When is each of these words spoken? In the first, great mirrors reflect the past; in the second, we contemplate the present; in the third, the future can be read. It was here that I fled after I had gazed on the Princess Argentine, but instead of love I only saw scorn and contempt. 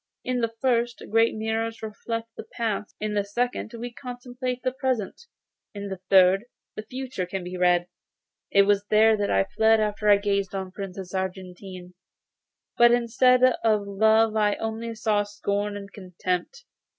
In 0.23 0.41
the 0.41 0.51
first, 0.61 1.03
great 1.11 1.35
mirrors 1.35 1.83
reflect 1.83 2.29
the 2.35 2.43
past; 2.53 2.95
in 2.99 3.13
the 3.13 3.23
second, 3.23 3.71
we 3.75 3.93
contemplate 3.93 4.63
the 4.63 4.71
present; 4.71 5.27
in 5.75 5.89
the 5.89 5.99
third, 6.09 6.45
the 6.75 6.81
future 6.81 7.27
can 7.27 7.43
be 7.43 7.55
read. 7.55 7.87
It 8.49 8.63
was 8.63 8.83
here 8.89 9.15
that 9.15 9.29
I 9.29 9.43
fled 9.43 9.79
after 9.79 10.09
I 10.09 10.13
had 10.13 10.23
gazed 10.23 10.55
on 10.55 10.69
the 10.69 10.71
Princess 10.71 11.13
Argentine, 11.13 11.93
but 12.79 12.91
instead 12.91 13.43
of 13.43 13.85
love 13.85 14.35
I 14.35 14.55
only 14.55 14.95
saw 14.95 15.21
scorn 15.21 15.77
and 15.77 15.93
contempt. 15.93 16.65